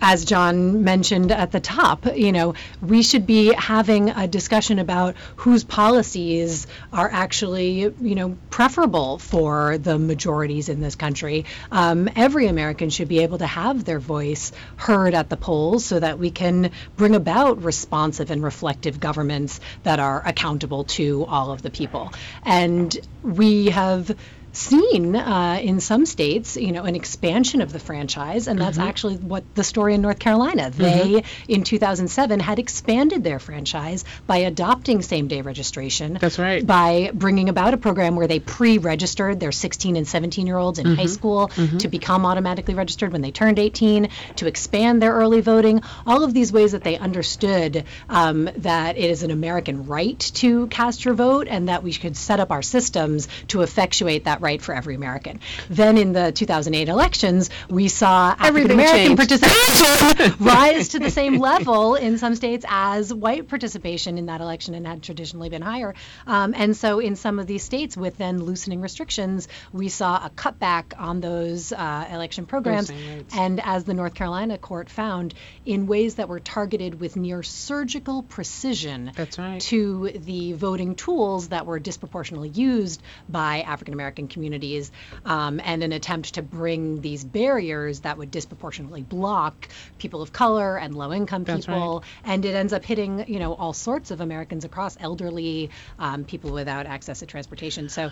[0.00, 5.16] as Jon mentioned at the top, you know, we should be having a discussion about
[5.36, 11.44] whose policies are actually, you know, preferable for the majorities in this country.
[11.70, 15.98] Um, every American should be able to have their voice heard at the polls so
[15.98, 21.62] that we can bring about responsive and reflective governments that are accountable to all of
[21.62, 22.12] the people.
[22.44, 24.16] And we have
[24.56, 29.16] seen uh, in some states, you know, an expansion of the franchise, and that's actually
[29.16, 30.70] what the story in North Carolina.
[30.70, 36.18] They, in 2007, had expanded their franchise by adopting same-day registration.
[36.20, 36.66] That's right.
[36.66, 41.48] By bringing about a program where they pre-registered their 16 and 17-year-olds in high school
[41.78, 45.82] to become automatically registered when they turned 18, to expand their early voting.
[46.06, 50.66] All of these ways that they understood um, that it is an American right to
[50.68, 54.62] cast your vote, and that we should set up our systems to effectuate that right
[54.62, 55.40] for every American.
[55.68, 61.96] Then in the 2008 elections, we saw African American participation rise to the same level
[61.96, 65.94] in some states as white participation in that election and had traditionally been higher.
[66.28, 70.30] Um, and so in some of these states, with then loosening restrictions, we saw a
[70.30, 72.92] cutback on those uh, election programs.
[73.34, 78.22] And as the North Carolina court found, in ways that were targeted with near surgical
[78.22, 79.60] precision right.
[79.62, 84.92] to the voting tools that were disproportionately used by African American communities
[85.24, 90.76] um, and an attempt to bring these barriers that would disproportionately block people of color
[90.76, 92.04] and low income That's people.
[92.22, 96.52] And it ends up hitting, you know, all sorts of Americans across elderly, um, people
[96.52, 97.88] without access to transportation.
[97.88, 98.10] So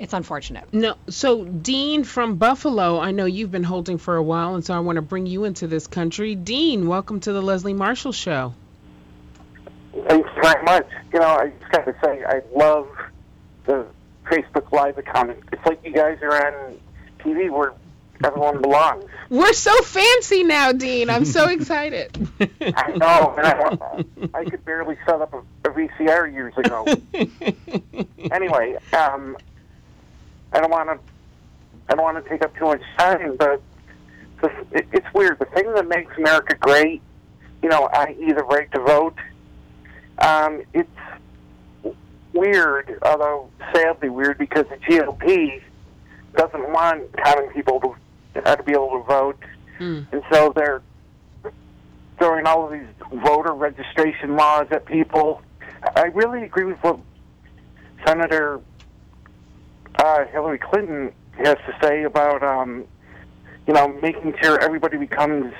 [0.00, 0.64] it's unfortunate.
[0.72, 4.74] No, so Dean from Buffalo, I know you've been holding for a while, and so
[4.74, 6.34] I want to bring you into this country.
[6.34, 8.54] Dean, welcome to the Leslie Marshall Show.
[10.08, 10.88] Thanks very much.
[11.12, 12.88] You know, I just got to say, I love
[13.66, 13.86] the
[14.30, 15.36] Facebook Live account.
[15.52, 16.78] It's like you guys are on
[17.18, 17.72] TV where
[18.24, 19.04] everyone belongs.
[19.28, 21.10] We're so fancy now, Dean.
[21.10, 22.16] I'm so excited.
[22.60, 25.38] I know, and I, I could barely set up a,
[25.68, 26.86] a VCR years ago.
[28.30, 29.36] anyway, um,
[30.52, 30.98] I don't want to.
[31.88, 33.60] I don't want to take up too much time, but
[34.40, 35.40] the, it, it's weird.
[35.40, 37.02] The thing that makes America great,
[37.62, 39.16] you know, i.e., the right to vote,
[40.18, 40.88] um, it's
[42.40, 45.62] weird, although sadly weird, because the GOP
[46.36, 49.38] doesn't want common people to, uh, to be able to vote,
[50.12, 50.82] and so they're
[52.18, 52.88] throwing all of these
[53.24, 55.42] voter registration laws at people.
[55.96, 56.98] I really agree with what
[58.06, 58.60] Senator
[59.96, 62.84] uh, Hillary Clinton has to say about, um,
[63.66, 65.52] you know, making sure everybody becomes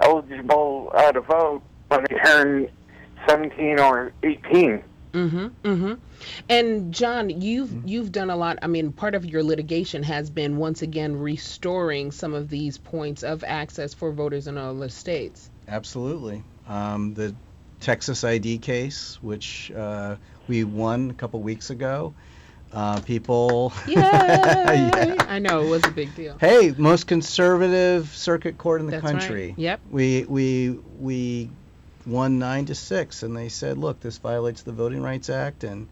[0.00, 2.68] eligible uh, to vote when they turn
[3.28, 4.82] 17 or 18.
[5.12, 5.46] Mm-hmm.
[5.62, 5.94] Mm-hmm.
[6.48, 7.88] And Jon, you've Mm-hmm.
[7.88, 8.58] you've done a lot.
[8.62, 13.22] I mean, part of your litigation has been once again restoring some of these points
[13.22, 15.50] of access for voters in all the states.
[15.68, 16.42] Absolutely.
[16.68, 17.34] Um, the
[17.80, 20.16] Texas ID case, which uh,
[20.48, 22.14] we won a couple weeks ago,
[22.72, 23.72] uh, people.
[23.86, 25.14] Yeah.
[25.28, 26.36] I know it was a big deal.
[26.38, 29.12] Hey, most conservative circuit court in the That's right.
[29.20, 29.54] country.
[29.56, 29.80] Yep.
[29.90, 31.50] We we we
[32.06, 35.88] won nine to six, and they said, look, this violates the Voting Rights Act, and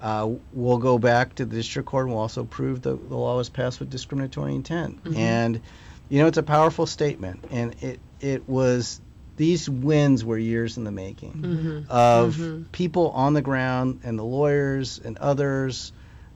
[0.00, 3.36] uh, we'll go back to the district court, and we'll also prove the, the law
[3.36, 5.02] was passed with discriminatory intent.
[5.04, 5.16] Mhm.
[5.16, 5.60] And
[6.08, 9.00] you know, it's a powerful statement, and it it was
[9.36, 11.78] these wins were years in the making Mm-hmm.
[11.88, 12.66] of Mhm.
[12.72, 15.92] people on the ground and the lawyers and others,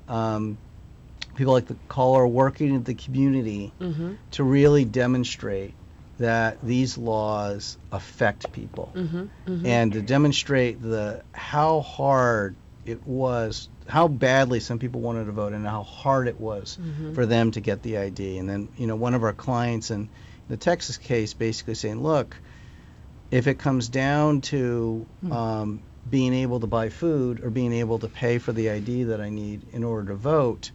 [0.08, 0.56] um,
[1.34, 4.12] people like the caller working in the community Mm-hmm.
[4.32, 5.74] to really demonstrate
[6.18, 9.24] that these laws affect people Mm-hmm.
[9.46, 9.66] Mm-hmm.
[9.66, 12.56] and to demonstrate the how hard
[12.86, 17.14] it was how badly some people wanted to vote and how hard it was Mhm.
[17.14, 20.08] for them to get the ID and then you know one of our clients in
[20.48, 22.36] the Texas case basically saying look
[23.30, 28.08] if it comes down to um, being able to buy food or being able to
[28.08, 30.70] pay for the ID that I need in order to vote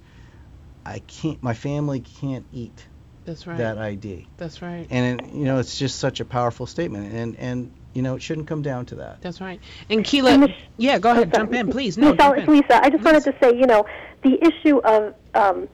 [0.85, 2.87] I can't my family can't eat
[3.29, 3.57] That's right.
[3.59, 4.87] that ID That's right.
[4.89, 8.23] and it, you know it's just such a powerful statement and and you know it
[8.23, 9.59] shouldn't come down to that That's right.
[9.87, 11.95] And Khyla, yeah, go ahead, jump in, please.
[11.95, 12.53] No, Michele, jump it's in.
[12.55, 12.83] Lisa.
[12.83, 13.85] I just wanted to say, you know,
[14.23, 15.67] the issue of um,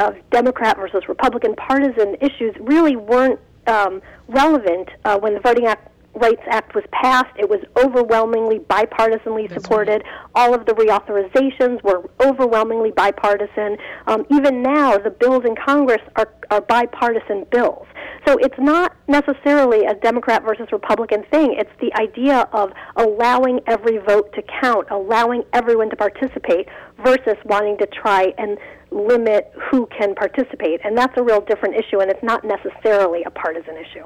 [0.00, 5.88] of Democrat versus Republican partisan issues really weren't um, relevant uh, when the Voting Act,
[6.14, 7.34] Rights Act was passed.
[7.38, 10.02] It was overwhelmingly bipartisanly That's supported.
[10.34, 13.76] All of the reauthorizations were overwhelmingly bipartisan.
[14.06, 17.86] Um, even now, the bills in Congress are, are bipartisan bills.
[18.26, 21.54] So it's not necessarily a Democrat versus Republican thing.
[21.58, 26.68] It's the idea of allowing every vote to count, allowing everyone to participate,
[27.04, 28.58] versus wanting to try and
[28.90, 30.80] limit who can participate.
[30.84, 34.04] And that's a real different issue, and it's not necessarily a partisan issue.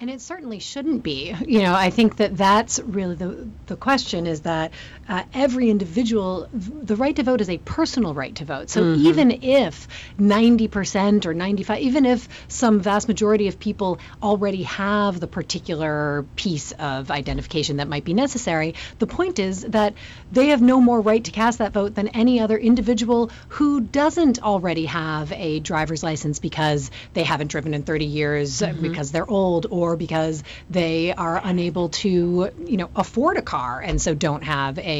[0.00, 1.34] And it certainly shouldn't be.
[1.46, 4.72] You know, I think that that's really the the question is that
[5.08, 8.70] uh, every individual, the right to vote is a personal right to vote.
[8.70, 9.88] So even if
[10.18, 16.72] 90% or 95, even if some vast majority of people already have the particular piece
[16.72, 19.94] of identification that might be necessary, the point is that
[20.32, 24.42] they have no more right to cast that vote than any other individual who doesn't
[24.42, 29.28] already have a driver's license because they haven't driven in 30 years uh, because they're
[29.30, 34.42] old or because they are unable to you know afford a car and so don't
[34.42, 34.95] have a,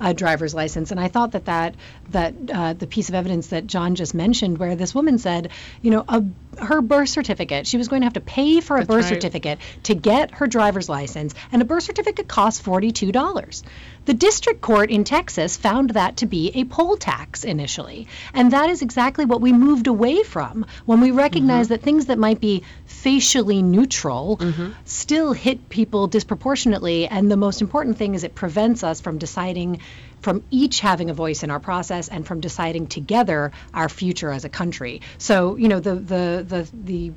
[0.00, 0.90] a driver's license.
[0.90, 1.76] And i thought that that
[2.10, 5.50] that uh, the piece of evidence that Jon just mentioned where this woman said
[5.82, 6.22] you know a,
[6.58, 9.08] her birth certificate she was going to have to pay for a That's birth right.
[9.14, 13.62] certificate to get her driver's license and a birth certificate costs $42
[14.06, 18.08] the district court in Texas found that to be a poll tax initially.
[18.32, 21.74] And that is exactly what we moved away from when we recognized mm-hmm.
[21.74, 24.70] that things that might be facially neutral mm-hmm.
[24.84, 27.06] still hit people disproportionately.
[27.06, 29.80] And the most important thing is it prevents us from deciding,
[30.20, 34.44] from each having a voice in our process and from deciding together our future as
[34.44, 35.00] a country.
[35.18, 37.12] So, you know, the, the, the, the,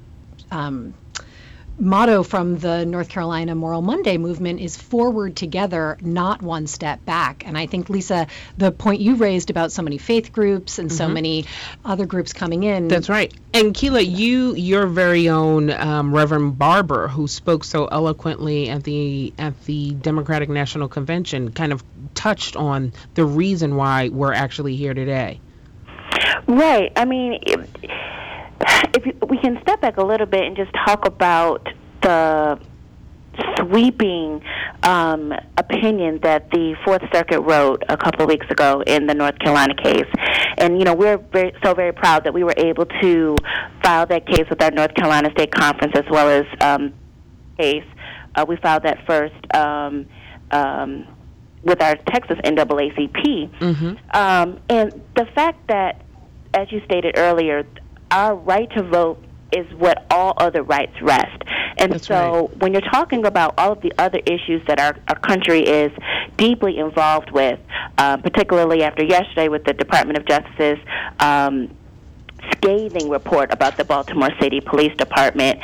[0.51, 0.93] um,
[1.79, 7.45] motto from the North Carolina Moral Monday movement is forward together, not one step back.
[7.45, 11.07] And I think, Lisa, the point you raised about so many faith groups and so
[11.07, 11.45] many
[11.83, 12.87] other groups coming in.
[12.87, 13.33] That's right.
[13.53, 19.33] And Khyla, you, your very own um, Reverend Barber, who spoke so eloquently at the
[19.37, 24.93] at the Democratic National Convention, kind of touched on the reason why we're actually here
[24.93, 25.39] today.
[26.47, 26.91] Right.
[26.95, 27.67] I mean, if,
[28.93, 31.67] if we can step back a little bit and just talk about
[32.01, 32.59] the
[33.57, 34.43] sweeping
[34.83, 39.39] um, opinion that the Fourth Circuit wrote a couple of weeks ago in the North
[39.39, 40.05] Carolina case.
[40.57, 43.35] And, you know, we're very, so very proud that we were able to
[43.83, 46.93] file that case with our North Carolina State Conference as well as um,
[47.57, 47.85] case.
[48.35, 50.05] Uh, we filed that first um,
[50.51, 51.07] um,
[51.63, 53.49] with our Texas NAACP.
[53.59, 53.95] Mm-hmm.
[54.15, 56.01] Um, and the fact that,
[56.53, 57.65] as you stated earlier,
[58.13, 61.43] our right to vote is what all other rights rest.
[61.77, 65.19] And That's so when you're talking about all of the other issues that our, our
[65.19, 65.91] country is
[66.37, 67.59] deeply involved with,
[67.97, 70.79] uh, particularly after yesterday with the Department of Justice's
[71.19, 71.75] um,
[72.51, 75.59] scathing report about the Baltimore City Police Department,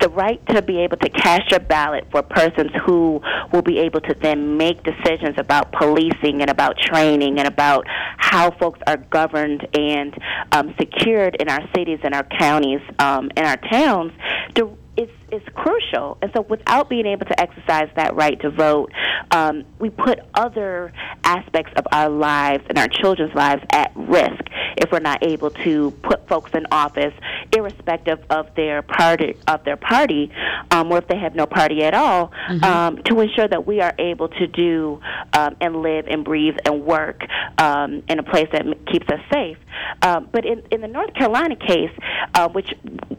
[0.00, 3.20] the right to be able to cast your ballot for persons who
[3.52, 7.84] will be able to then make decisions about policing and about training and about
[8.16, 10.16] how folks are governed and
[10.52, 14.12] um, secured in our cities and our counties um, and our towns.
[14.54, 16.18] To, it's it's crucial.
[16.20, 18.92] And so, without being able to exercise that right to vote,
[19.30, 20.92] um, we put other
[21.22, 24.42] aspects of our lives and our children's lives at risk
[24.76, 27.14] if we're not able to put folks in office,
[27.58, 30.30] irrespective of their party of their party,
[30.70, 32.32] um, or if they have no party at all,
[32.62, 35.00] um, to ensure that we are able to do
[35.32, 37.18] um, and live and breathe and work
[37.58, 39.58] um, in a place that keeps us safe.
[40.02, 41.94] Um, but in, in the North Carolina case,
[42.34, 42.70] uh, which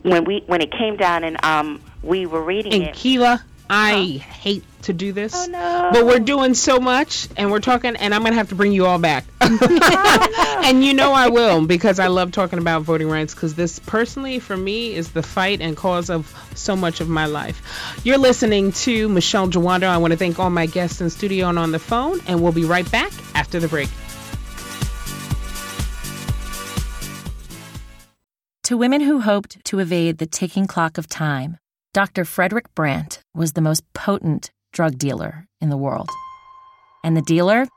[0.03, 4.17] when we when it came down and um, we were reading And it, Khyla, I
[4.17, 5.89] hate to do this, Oh, no.
[5.93, 8.85] but we're doing so much, and we're talking, and I'm gonna have to bring you
[8.85, 9.25] all back.
[9.51, 13.33] Oh, and you know I will because I love talking about voting rights.
[13.33, 17.25] Because this, personally, for me, is the fight and cause of so much of my
[17.25, 17.61] life.
[18.03, 19.83] You're listening to Michele Jawando.
[19.87, 22.51] I want to thank all my guests in studio and on the phone, and we'll
[22.51, 23.89] be right back after the break.
[28.63, 31.57] To women who hoped to evade the ticking clock of time,
[31.91, 32.23] Dr.
[32.23, 36.09] Frederick Brandt was the most potent drug dealer in the world.
[37.03, 37.67] And the dealer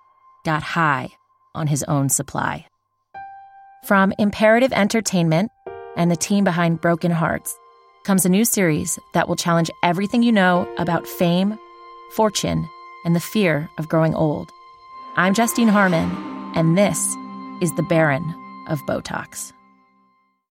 [0.45, 1.09] got high
[1.55, 2.67] on his own supply.
[3.85, 5.51] From Imperative Entertainment
[5.97, 7.57] and the team behind Broken Harts
[8.05, 11.59] comes a new series that will challenge everything you know about fame,
[12.15, 12.69] fortune,
[13.07, 14.51] and the fear of growing old.
[15.17, 16.11] I'm Justine Harman,
[16.55, 16.99] and this
[17.63, 18.35] is The Baron
[18.69, 19.53] of Botox.